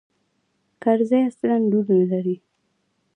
کرزى 0.83 1.19
اصلاً 1.27 1.55
لور 1.71 1.85
نه 1.97 2.05
لري. 2.11 2.37